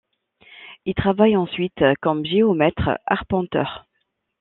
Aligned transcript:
Il 0.85 0.95
travaille 0.95 1.37
ensuite 1.37 1.79
comme 2.01 2.25
géomètre 2.25 2.97
arpenteur. 3.05 3.85